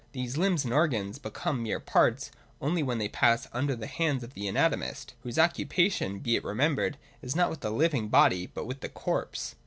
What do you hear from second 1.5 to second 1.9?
mere